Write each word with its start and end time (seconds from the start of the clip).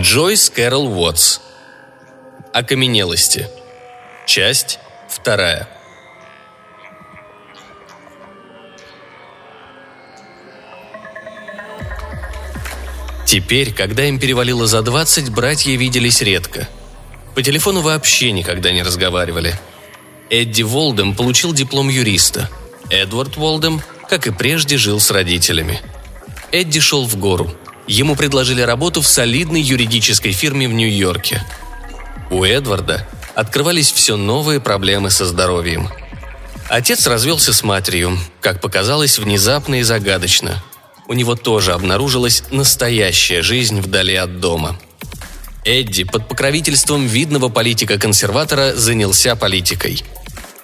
Джойс 0.00 0.48
Кэрол 0.48 0.86
Уотс. 0.86 1.40
Окаменелости. 2.54 3.48
Часть 4.26 4.78
вторая. 5.10 5.68
Теперь, 13.26 13.74
когда 13.74 14.06
им 14.06 14.18
перевалило 14.18 14.66
за 14.66 14.80
20, 14.80 15.30
братья 15.32 15.76
виделись 15.76 16.22
редко. 16.22 16.66
По 17.34 17.42
телефону 17.42 17.82
вообще 17.82 18.32
никогда 18.32 18.72
не 18.72 18.82
разговаривали. 18.82 19.54
Эдди 20.30 20.62
Волдем 20.62 21.14
получил 21.14 21.52
диплом 21.52 21.90
юриста. 21.90 22.48
Эдвард 22.88 23.36
Волдем, 23.36 23.82
как 24.08 24.26
и 24.26 24.30
прежде, 24.30 24.78
жил 24.78 24.98
с 24.98 25.10
родителями. 25.10 25.82
Эдди 26.52 26.80
шел 26.80 27.04
в 27.04 27.16
гору. 27.16 27.54
Ему 27.86 28.14
предложили 28.14 28.60
работу 28.60 29.00
в 29.00 29.06
солидной 29.06 29.60
юридической 29.60 30.32
фирме 30.32 30.68
в 30.68 30.72
Нью-Йорке. 30.72 31.44
У 32.30 32.44
Эдварда 32.44 33.06
открывались 33.34 33.90
все 33.90 34.16
новые 34.16 34.60
проблемы 34.60 35.10
со 35.10 35.26
здоровьем. 35.26 35.88
Отец 36.68 37.06
развелся 37.06 37.52
с 37.52 37.64
матерью, 37.64 38.16
как 38.40 38.60
показалось, 38.60 39.18
внезапно 39.18 39.80
и 39.80 39.82
загадочно. 39.82 40.62
У 41.08 41.14
него 41.14 41.34
тоже 41.34 41.72
обнаружилась 41.72 42.44
настоящая 42.52 43.42
жизнь 43.42 43.80
вдали 43.80 44.14
от 44.14 44.38
дома. 44.38 44.78
Эдди 45.64 46.04
под 46.04 46.28
покровительством 46.28 47.06
видного 47.06 47.48
политика-консерватора 47.48 48.74
занялся 48.76 49.34
политикой. 49.34 50.04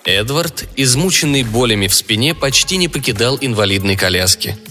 Эдвард, 0.04 0.64
измученный 0.76 1.42
болями 1.42 1.88
в 1.88 1.94
спине, 1.94 2.34
почти 2.34 2.76
не 2.76 2.86
покидал 2.86 3.36
инвалидной 3.40 3.96
коляски– 3.96 4.56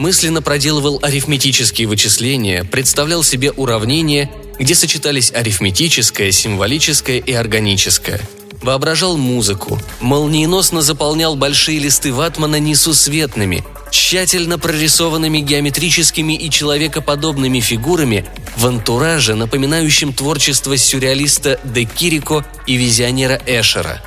мысленно 0.00 0.40
проделывал 0.40 0.98
арифметические 1.02 1.86
вычисления, 1.86 2.64
представлял 2.64 3.22
себе 3.22 3.52
уравнения, 3.52 4.30
где 4.58 4.74
сочетались 4.74 5.30
арифметическое, 5.30 6.32
символическое 6.32 7.18
и 7.18 7.32
органическое. 7.34 8.18
Воображал 8.62 9.18
музыку, 9.18 9.78
молниеносно 10.00 10.80
заполнял 10.80 11.36
большие 11.36 11.78
листы 11.78 12.14
ватмана 12.14 12.58
несусветными, 12.58 13.62
тщательно 13.90 14.58
прорисованными 14.58 15.40
геометрическими 15.40 16.32
и 16.32 16.48
человекоподобными 16.48 17.60
фигурами 17.60 18.24
в 18.56 18.66
антураже, 18.66 19.34
напоминающем 19.34 20.14
творчество 20.14 20.78
сюрреалиста 20.78 21.60
Де 21.62 21.84
Кирико 21.84 22.46
и 22.66 22.76
визионера 22.76 23.38
Эшера. 23.46 24.02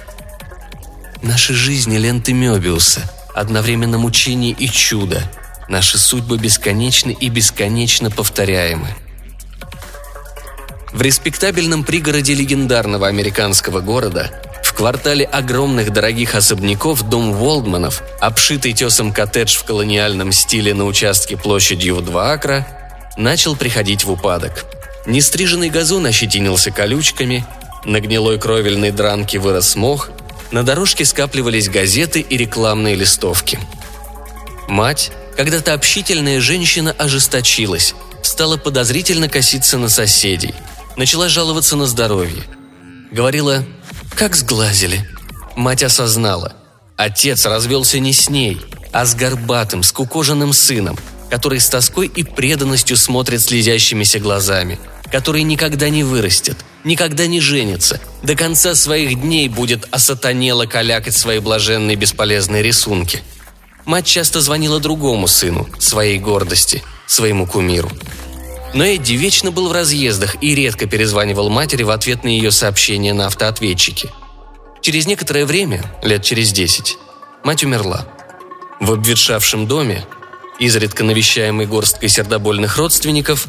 Наши 1.22 1.54
жизни– 1.54 1.98
ленты 2.00 2.34
Мёбиуса, 2.34 3.12
одновременно 3.36 4.00
мучение 4.00 4.56
и 4.58 4.68
чудо– 4.68 5.22
Наши 5.68 5.98
судьбы 5.98 6.38
бесконечны 6.38 7.16
и 7.20 7.30
бесконечно 7.30 8.12
повторяемы. 8.12 8.90
В 10.92 11.02
респектабельном 11.02 11.84
пригороде 11.84 12.34
легендарного 12.34 13.08
американского 13.08 13.80
города, 13.80 14.32
в 14.64 14.74
квартале 14.74 15.26
огромных 15.26 15.92
дорогих 15.92 16.36
особняков 16.36 17.04
дом 17.04 17.34
Волдманов, 17.34 18.04
обшитый 18.20 18.74
тесом 18.74 19.12
коттедж 19.12 19.56
в 19.56 19.64
колониальном 19.64 20.32
стиле 20.32 20.74
на 20.74 20.86
участке 20.86 21.38
площадью 21.38 21.96
в 21.96 22.06
2 22.06 22.32
акра, 22.32 22.68
начал 23.18 23.56
приходить 23.56 24.04
в 24.04 24.12
упадок. 24.12 24.66
Нестриженный 25.06 25.70
газон 25.70 26.06
ощетинился 26.06 26.72
колючками, 26.72 27.46
на 27.86 28.00
гнилой 28.00 28.40
кровельной 28.40 28.92
дранке 28.92 29.40
вырос 29.40 29.76
мох, 29.76 30.10
на 30.52 30.64
дорожке 30.64 31.06
скапливались 31.06 31.70
газеты 31.70 32.22
и 32.22 32.38
рекламные 32.38 32.96
листовки. 32.96 33.60
Мать, 34.68 35.12
когда-то 35.36 35.74
общительная 35.74 36.40
женщина 36.40 36.92
ожесточилась, 36.92 37.96
стала 38.22 38.58
подозрительно 38.58 39.30
коситься 39.30 39.78
на 39.78 39.90
соседей, 39.90 40.54
начала 40.96 41.30
жаловаться 41.30 41.76
на 41.76 41.86
здоровье. 41.86 42.44
Говорила 43.12 43.64
«как 44.16 44.36
сглазили». 44.36 45.08
Мать 45.56 45.84
осознала. 45.84 46.54
Отец 46.98 47.46
развелся 47.46 48.00
не 48.00 48.14
с 48.14 48.30
ней, 48.30 48.60
а 48.92 49.06
с 49.06 49.14
горбатым, 49.16 49.84
скукоженным 49.84 50.54
сыном, 50.54 50.98
который 51.30 51.60
с 51.60 51.70
тоской 51.70 52.08
и 52.08 52.24
преданностью 52.24 52.98
смотрит 52.98 53.42
слезящимися 53.42 54.20
глазами, 54.20 54.80
который 55.12 55.44
никогда 55.44 55.90
не 55.90 56.04
вырастет, 56.04 56.58
никогда 56.84 57.28
не 57.28 57.40
женится, 57.40 58.00
до 58.24 58.36
конца 58.36 58.74
своих 58.74 59.22
дней 59.22 59.48
будет 59.48 59.88
осатанело 59.92 60.66
калякать 60.66 61.16
свои 61.16 61.40
блаженные 61.40 61.96
бесполезные 61.96 62.64
рисунки– 62.64 63.22
Мать 63.86 64.06
часто 64.06 64.40
звонила 64.42 64.80
другому 64.80 65.28
сыну, 65.28 65.68
своей 65.78 66.18
гордости, 66.20 66.84
своему 67.06 67.46
кумиру. 67.46 67.92
Но 68.74 68.84
Эдди 68.86 69.14
вечно 69.14 69.52
был 69.52 69.70
в 69.70 69.72
разъездах 69.72 70.42
и 70.42 70.56
редко 70.56 70.88
перезванивал 70.88 71.50
матери 71.50 71.84
в 71.84 71.92
ответ 71.92 72.24
на 72.24 72.30
ее 72.30 72.52
сообщения 72.52 73.14
на 73.14 73.28
автоответчике. 73.28 74.10
Через 74.82 75.06
некоторое 75.06 75.46
время, 75.46 75.84
лет 76.02 76.24
через 76.24 76.52
десять, 76.52 76.98
мать 77.44 77.64
умерла. 77.64 78.08
В 78.80 78.92
обветшавшем 78.92 79.68
доме, 79.68 80.06
изредка 80.60 81.04
навещаемый 81.04 81.68
горсткой 81.68 82.10
сердобольных 82.10 82.78
родственников, 82.78 83.48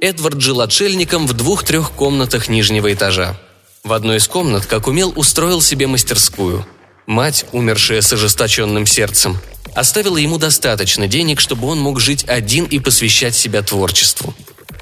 Эдвард 0.00 0.40
жил 0.40 0.60
отшельником 0.60 1.26
в 1.26 1.32
двух-трех 1.32 1.92
комнатах 1.92 2.48
нижнего 2.48 2.92
этажа. 2.92 3.38
В 3.84 3.92
одной 3.92 4.16
из 4.16 4.26
комнат, 4.26 4.66
как 4.66 4.88
умел, 4.88 5.12
устроил 5.16 5.62
себе 5.62 5.86
мастерскую. 5.86 6.66
Мать, 7.06 7.46
умершая 7.52 8.02
с 8.02 8.12
ожесточенным 8.12 8.84
сердцем, 8.84 9.38
оставила 9.76 10.16
ему 10.16 10.38
достаточно 10.38 11.06
денег, 11.06 11.38
чтобы 11.38 11.68
он 11.68 11.78
мог 11.78 12.00
жить 12.00 12.24
один 12.26 12.64
и 12.64 12.78
посвящать 12.78 13.36
себя 13.36 13.62
творчеству. 13.62 14.34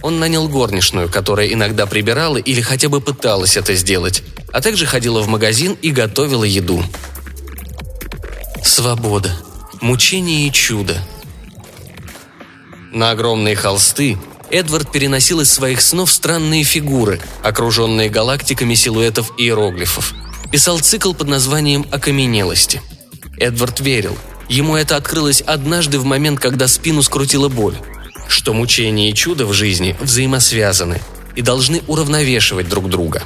Он 0.03 0.21
нанял 0.21 0.49
горничную, 0.49 1.11
которая 1.11 1.49
иногда 1.49 1.87
прибирала 1.87 2.37
или 2.37 2.61
хотя 2.61 2.89
бы 2.89 3.01
пыталась 3.01 3.57
это 3.57 3.75
сделать, 3.75 4.23
а 4.53 4.61
также 4.61 4.87
ходила 4.87 5.21
в 5.21 5.29
магазин 5.29 5.77
и 5.83 5.91
готовила 5.91 6.45
еду. 6.45 6.83
Свобода, 8.63 9.37
мучение 9.81 10.47
и 10.47 10.53
чудо. 10.53 10.97
На 12.93 13.11
огромные 13.11 13.57
холсты 13.57 14.17
Эдвард 14.51 14.93
переносил 14.93 15.41
из 15.41 15.53
своих 15.53 15.81
снов 15.81 16.13
странные 16.13 16.63
фигуры, 16.63 17.21
окруженные 17.43 18.11
галактиками 18.11 18.75
силуэтов 18.75 19.33
и 19.39 19.45
иероглифов. 19.45 20.15
Писал 20.53 20.79
цикл 20.79 21.15
под 21.15 21.27
названием 21.27 21.85
«Окаменелости». 21.91 22.81
Эдвард 23.41 23.81
верил– 23.81 24.17
Ему 24.49 24.77
это 24.77 24.97
открылось 24.97 25.41
однажды 25.41 25.99
в 25.99 26.05
момент, 26.05 26.41
когда 26.41 26.69
спину 26.69 27.03
скрутила 27.03 27.49
боль. 27.49 27.77
Что 28.29 28.53
мучение 28.53 29.11
и 29.11 29.15
чудо 29.15 29.47
в 29.47 29.53
жизни 29.53 29.97
взаимосвязаны 30.01 31.01
и 31.37 31.43
должны 31.43 31.83
уравновешивать 31.87 32.69
друг 32.69 32.89
друга. 32.89 33.23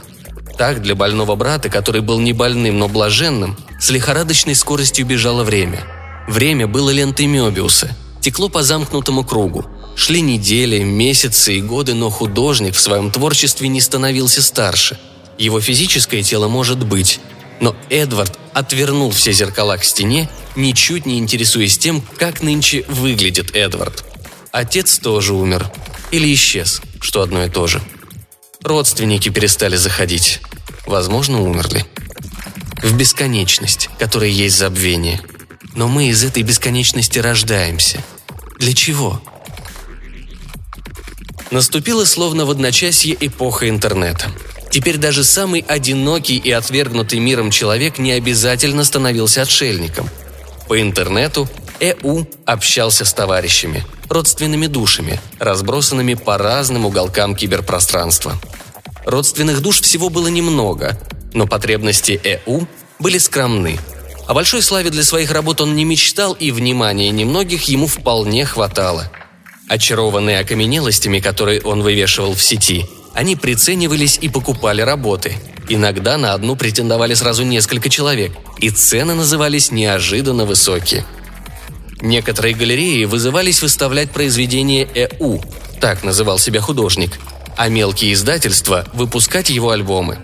Так 0.57 0.83
для 0.83 0.95
больного 0.95 1.37
брата, 1.37 1.69
который 1.69 2.01
был 2.01 2.19
не 2.19 2.33
больным, 2.33 2.79
но 2.79 2.89
блаженным, 2.89 3.57
с 3.79 3.91
лихорадочной 3.91 4.55
скоростью 4.55 5.07
бежало 5.07 5.45
время. 5.45 5.85
Время 6.27 6.67
было 6.67 6.91
лентой 6.91 7.27
Мёбиуса, 7.27 7.97
текло 8.21 8.49
по 8.49 8.63
замкнутому 8.63 9.25
кругу. 9.25 9.65
Шли 9.95 10.21
недели, 10.21 10.83
месяцы 10.83 11.57
и 11.57 11.63
годы, 11.63 11.95
но 11.95 12.11
художник 12.11 12.75
в 12.75 12.81
своем 12.81 13.11
творчестве 13.11 13.69
не 13.69 13.81
становился 13.81 14.43
старше. 14.43 14.99
Его 15.39 15.61
физическое 15.61 16.23
тело 16.23 16.49
может 16.49 16.85
быть, 16.85 17.21
но 17.61 17.77
Эдвард 17.89 18.39
отвернул 18.59 19.11
все 19.11 19.33
зеркала 19.33 19.77
к 19.77 19.85
стене, 19.85 20.29
ничуть 20.57 21.07
не 21.07 21.19
интересуясь 21.19 21.79
тем, 21.79 22.03
как 22.19 22.43
нынче 22.43 22.85
выглядит 22.89 23.55
Эдвард. 23.55 24.05
Отец 24.51 24.99
тоже 24.99 25.35
умер. 25.35 25.71
Или 26.11 26.33
исчез, 26.35 26.81
что 27.01 27.23
одно 27.23 27.45
и 27.45 27.51
то 27.51 27.67
же. 27.67 27.81
Родственники 28.63 29.29
перестали 29.29 29.77
заходить. 29.77 30.41
Возможно, 30.87 31.43
умерли. 31.43 31.85
В 32.83 32.97
бесконечность, 32.97 33.91
которая 33.99 34.31
есть 34.31 34.57
забвение. 34.57 35.21
Но 35.75 35.87
мы 35.87 36.09
из 36.09 36.25
этой 36.25 36.43
бесконечности 36.43 37.19
рождаемся. 37.19 38.03
Для 38.59 38.73
чего? 38.75 39.23
Наступила 41.51 42.05
словно 42.05 42.45
в 42.45 42.51
одночасье 42.51 43.17
эпоха 43.21 43.69
интернета– 43.69 44.31
Теперь 44.71 44.99
даже 44.99 45.25
самый 45.25 45.65
одинокий 45.67 46.37
и 46.37 46.51
отвергнутый 46.51 47.19
миром 47.19 47.51
человек 47.51 47.99
не 47.99 48.13
обязательно 48.13 48.85
становился 48.85 49.43
отшельником. 49.43 50.09
По 50.69 50.81
интернету 50.81 51.49
Э.У. 51.81 52.25
общался 52.45 53.05
с 53.05 53.15
товарищами, 53.15 53.85
родственными 54.11 54.67
душами, 54.67 55.21
разбросанными 55.39 56.15
по 56.15 56.37
разным 56.37 56.85
уголкам 56.85 57.35
киберпространства. 57.35 58.39
Родственных 59.07 59.63
душ 59.63 59.81
всего 59.81 60.11
было 60.11 60.29
немного, 60.29 60.99
но 61.33 61.47
потребности 61.47 62.21
Э.У. 62.23 62.67
были 62.99 63.17
скромны. 63.19 63.79
О 64.27 64.35
большой 64.35 64.61
славе 64.61 64.91
для 64.91 65.05
своих 65.05 65.31
работ 65.31 65.63
он 65.63 65.75
не 65.75 65.87
мечтал, 65.87 66.35
и 66.35 66.51
внимания 66.51 67.11
немногих 67.11 67.63
ему 67.65 67.87
вполне 67.87 68.45
хватало. 68.45 69.11
Очарованные 69.69 70.41
окаменелостями, 70.41 71.21
которые 71.21 71.63
он 71.63 71.83
вывешивал 71.83 72.35
в 72.35 72.43
сети– 72.43 72.85
они 73.15 73.37
приценивались 73.37 74.19
и 74.21 74.29
покупали 74.29 74.83
работы. 74.83 75.35
Иногда 75.69 76.17
на 76.17 76.33
одну 76.33 76.57
претендовали 76.57 77.15
сразу 77.15 77.45
несколько 77.45 77.89
человек, 77.89 78.33
и 78.59 78.71
цены 78.71 79.15
назывались 79.15 79.71
неожиданно 79.71 80.45
высокие. 80.45 81.05
Некоторые 82.01 82.55
галереи 82.55 83.05
вызывались 83.05 83.61
выставлять 83.61 84.11
произведения 84.11 84.89
ЭУ, 84.95 85.43
так 85.81 86.05
называл 86.05 86.39
себя 86.39 86.61
художник. 86.61 87.19
а 87.59 87.69
мелкие 87.69 88.13
издательства– 88.13 88.87
выпускать 88.95 89.51
его 89.51 89.71
альбомы. 89.71 90.19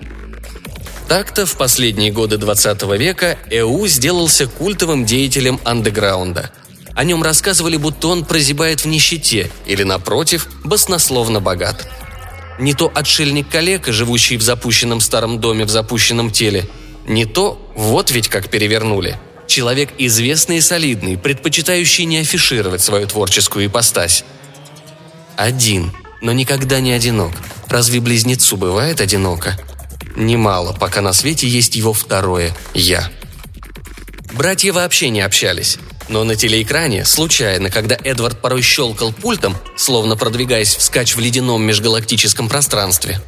Так-то 1.09 1.47
в 1.47 1.57
последние 1.57 2.13
годы 2.13 2.39
20 2.39 2.83
века 2.97 3.37
Эу 3.51 3.87
сделался 3.89 4.47
культовым 4.47 5.05
деятелем 5.05 5.61
андеграунда. 5.65 6.53
О 6.95 7.03
нем 7.03 7.25
рассказывали, 7.25 7.77
будто 7.77 8.07
он 8.07 8.25
прозябает 8.25 8.85
в 8.85 8.87
нищете 8.87 9.51
или, 9.67 9.83
напротив, 9.83 10.47
баснословно 10.63 11.41
богат. 11.41 11.89
Не 12.59 12.75
то 12.75 12.91
отшельник-калека, 12.95 13.93
живущий 13.93 14.37
в 14.37 14.43
запущенном 14.43 15.01
старом 15.01 15.41
доме 15.41 15.65
в 15.65 15.71
запущенном 15.71 16.31
теле, 16.31 16.69
не 17.07 17.27
то 17.27 17.61
вот 17.75 18.11
ведь 18.11 18.29
как 18.29 18.49
перевернули. 18.49 19.19
Человек 19.47 19.91
известный 19.99 20.59
и 20.59 20.61
солидный, 20.61 21.19
предпочитающий 21.19 22.05
не 22.05 22.19
афишировать 22.19 22.81
свою 22.81 23.07
творческую 23.07 23.67
ипостась. 23.67 24.25
Один, 25.37 25.93
но 26.23 26.33
никогда 26.33 26.81
не 26.81 26.93
одинок. 26.93 27.33
Разве 27.69 28.01
близнецу 28.01 28.57
бывает 28.57 29.01
одиноко? 29.01 29.59
Немало, 30.17 30.73
пока 30.73 31.01
на 31.01 31.13
свете 31.13 31.49
есть 31.49 31.75
его 31.75 31.93
второе 31.93 32.55
«я». 32.73 33.11
Братья 34.33 34.73
вообще 34.73 35.11
не 35.11 35.21
общались. 35.21 35.79
Но 36.09 36.25
на 36.25 36.37
телеэкране, 36.37 37.05
случайно, 37.05 37.71
когда 37.71 37.97
Эдвард 37.97 38.41
порой 38.41 38.63
щелкал 38.63 39.13
пультом, 39.13 39.57
словно 39.77 40.17
продвигаясь 40.17 40.75
вскачь 40.75 41.17
в 41.17 41.21
ледяном 41.21 41.63
межгалактическом 41.65 42.49
пространстве, 42.49 43.21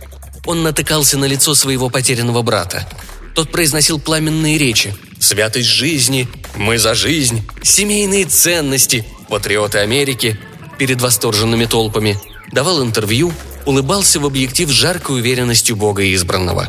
он 0.44 0.62
натыкался 0.62 1.18
на 1.18 1.24
лицо 1.24 1.54
своего 1.54 1.88
потерянного 1.88 2.42
брата. 2.42 2.88
Тот 3.34 3.50
произносил 3.50 3.98
пламенные 3.98 4.58
речи. 4.58 4.94
«Святость 5.18 5.68
жизни», 5.68 6.28
«Мы 6.56 6.78
за 6.78 6.94
жизнь», 6.94 7.46
«Семейные 7.62 8.24
ценности», 8.26 9.04
«Патриоты 9.28 9.78
Америки» 9.78 10.38
перед 10.78 11.00
восторженными 11.00 11.64
толпами. 11.64 12.18
Давал 12.52 12.82
интервью, 12.82 13.32
улыбался 13.64 14.20
в 14.20 14.26
объектив 14.26 14.68
с 14.68 14.72
жаркой 14.72 15.16
уверенностью 15.16 15.76
Бога 15.76 16.02
избранного. 16.14 16.68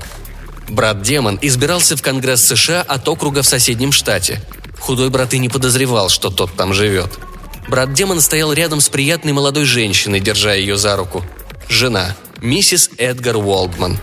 Брат-демон 0.70 1.40
избирался 1.42 1.96
в 1.96 2.02
Конгресс 2.02 2.44
США 2.46 2.82
от 2.82 3.08
округа 3.08 3.44
в 3.44 3.48
соседнем 3.48 3.92
штате. 3.92 4.42
Худой 4.80 5.10
брат 5.10 5.34
и 5.34 5.40
не 5.40 5.50
подозревал, 5.50 6.10
что 6.10 6.30
тот 6.30 6.54
там 6.54 6.74
живет. 6.74 7.20
Брат-демон 7.68 8.22
стоял 8.22 8.54
рядом 8.54 8.80
с 8.80 8.90
приятной 8.90 9.34
молодой 9.34 9.66
женщиной, 9.66 10.20
держа 10.20 10.54
ее 10.54 10.78
за 10.78 10.96
руку. 10.96 11.26
Жена, 11.68 12.16
миссис 12.42 12.90
Эдгар 12.98 13.38
Уолдман. 13.38 14.00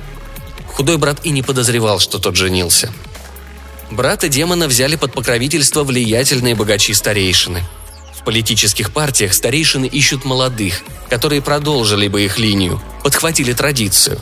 Худой 0.67 0.99
брат 0.99 1.21
и 1.25 1.31
не 1.31 1.43
подозревал, 1.43 1.99
что 2.00 2.19
тот 2.19 2.37
женился. 2.37 2.93
Брата 3.91 4.29
демона 4.29 4.67
взяли 4.67 4.97
под 4.97 5.12
покровительство 5.12 5.85
влиятельные 5.85 6.55
богачи-старейшины– 6.55 7.62
политических 8.25 8.93
партиях 8.93 9.35
старейшины 9.35 9.87
ищут 9.87 10.25
молодых, 10.25 10.82
которые 11.09 11.43
продолжили 11.43 12.09
бы 12.09 12.23
их 12.23 12.38
линию, 12.38 12.82
подхватили 13.03 13.53
традицию. 13.53 14.19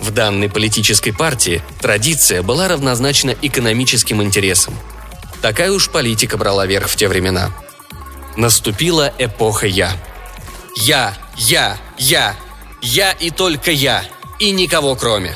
В 0.00 0.10
данной 0.10 0.48
политической 0.48 1.12
партии 1.12 1.62
традиция 1.80 2.42
была 2.42 2.68
равнозначна 2.68 3.34
экономическим 3.42 4.22
интересам. 4.22 4.74
Такая 5.42 5.70
уж 5.72 5.88
политика 5.90 6.36
брала 6.36 6.66
верх 6.66 6.88
в 6.88 6.96
те 6.96 7.08
времена. 7.08 7.50
Наступила 8.36 9.12
эпоха 9.18 9.66
«Я». 9.66 9.92
«Я, 10.76 11.16
я, 11.36 11.76
я, 11.98 12.36
я 12.82 13.12
и 13.12 13.30
только 13.30 13.72
я, 13.72 14.04
и 14.38 14.52
никого 14.52 14.94
кроме», 14.94 15.34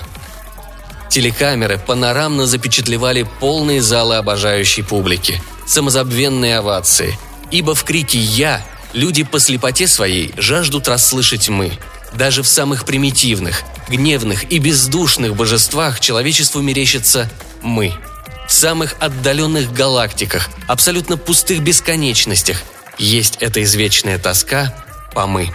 Телекамеры 1.08 1.78
панорамно 1.78 2.46
запечатлевали 2.46 3.26
полные 3.40 3.82
залы 3.82 4.16
обожающей 4.16 4.84
публики, 4.84 5.42
самозабвенные 5.66 6.58
овации– 6.58 7.18
Ибо 7.52 7.74
в 7.74 7.84
крике 7.84 8.18
«Я» 8.18 8.64
люди 8.94 9.22
по 9.22 9.38
слепоте 9.38 9.86
своей 9.86 10.32
жаждут 10.36 10.88
расслышать 10.88 11.50
«мы». 11.50 11.72
Даже 12.14 12.42
в 12.42 12.48
самых 12.48 12.84
примитивных, 12.84 13.62
гневных 13.88 14.50
и 14.50 14.58
бездушных 14.58 15.36
божествах 15.36 16.00
человечеству 16.00 16.60
мерещится 16.62 17.30
«мы». 17.62 17.94
Самых 18.52 18.94
отдаленных 19.00 19.72
галактиках, 19.72 20.50
абсолютно 20.68 21.16
пустых 21.16 21.62
бесконечностях 21.62 22.62
есть 22.98 23.38
эта 23.40 23.62
извечная 23.62 24.18
тоска 24.18 24.74
по 25.14 25.26
«мы». 25.26 25.52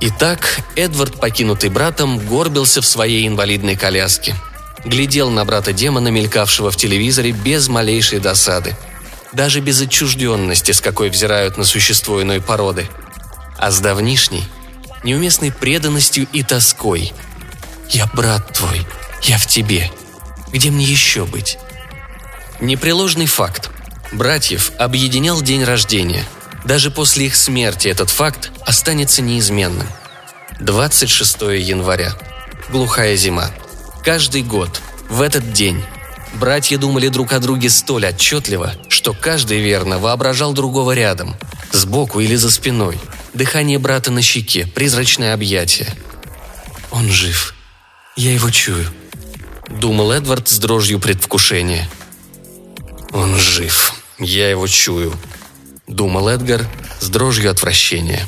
Итак, 0.00 0.60
Эдвард, 0.76 1.18
покинутый 1.18 1.70
братом, 1.70 2.18
горбился 2.18 2.82
в 2.82 2.86
своей 2.86 3.26
инвалидной 3.26 3.76
коляске. 3.76 4.34
Глядел 4.84 5.30
на 5.30 5.44
брата 5.44 5.72
демона, 5.72 6.08
мелькавшего 6.08 6.70
в 6.70 6.76
телевизоре, 6.76 7.32
без 7.32 7.68
малейшей 7.68 8.18
досады– 8.18 8.76
даже 9.32 9.60
без 9.60 9.80
отчужденности, 9.80 10.72
с 10.72 10.80
какой 10.80 11.08
взирают 11.08 11.56
на 11.56 11.64
существо 11.64 12.22
иной 12.22 12.40
породы, 12.40 12.88
а 13.58 13.70
с 13.70 13.80
давнишней, 13.80 14.44
неуместной 15.04 15.50
преданностью 15.50 16.26
и 16.32 16.42
тоской. 16.42 17.12
«Я 17.90 18.06
брат 18.06 18.52
твой, 18.52 18.86
я 19.22 19.38
в 19.38 19.46
тебе. 19.46 19.90
Где 20.52 20.70
мне 20.70 20.84
еще 20.84 21.24
быть?» 21.24 21.58
Непреложный 22.60 23.26
факт. 23.26 23.70
Братьев 24.12 24.72
объединял 24.78 25.40
день 25.40 25.64
рождения. 25.64 26.24
Даже 26.64 26.90
после 26.90 27.26
их 27.26 27.36
смерти 27.36 27.88
этот 27.88 28.10
факт 28.10 28.52
останется 28.64 29.22
неизменным. 29.22 29.86
26 30.60 31.42
января. 31.58 32.12
Глухая 32.68 33.16
зима. 33.16 33.50
Каждый 34.04 34.42
год, 34.42 34.80
в 35.08 35.22
этот 35.22 35.52
день, 35.52 35.82
Братья 36.34 36.78
думали 36.78 37.08
друг 37.08 37.32
о 37.32 37.38
друге 37.40 37.68
столь 37.68 38.06
отчетливо, 38.06 38.72
что 38.88 39.12
каждый 39.12 39.60
верно 39.60 39.98
воображал 39.98 40.52
другого 40.54 40.92
рядом, 40.92 41.36
сбоку 41.72 42.20
или 42.20 42.36
за 42.36 42.50
спиной. 42.50 42.98
Дыхание 43.34 43.78
брата 43.78 44.10
на 44.10 44.22
щеке, 44.22 44.66
призрачное 44.66 45.34
объятие. 45.34 45.88
«Он 46.90 47.08
жив. 47.10 47.54
Я 48.16 48.32
его 48.32 48.50
чую»,— 48.50 48.86
думал 49.82 50.12
Эдвард 50.12 50.46
с 50.46 50.58
дрожью 50.60 51.00
предвкушения. 51.00 51.88
«Он 53.10 53.36
жив. 53.36 53.92
Я 54.20 54.48
его 54.48 54.68
чую»,— 54.68 55.12
думал 55.88 56.28
Эдгар 56.28 56.64
с 57.00 57.08
дрожью 57.08 57.50
отвращения. 57.50 58.24